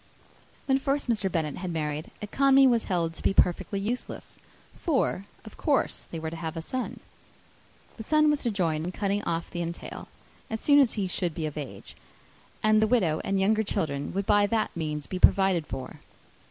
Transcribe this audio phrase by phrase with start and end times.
[0.65, 1.31] When first Mr.
[1.31, 4.39] Bennet had married, economy was held to be perfectly useless;
[4.75, 7.01] for, of course, they were to have a son.
[7.97, 10.07] This son was to join in cutting off the entail,
[10.49, 11.95] as soon as he should be of age,
[12.63, 15.99] and the widow and younger children would by that means be provided for.